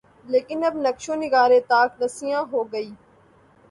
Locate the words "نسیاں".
2.01-2.43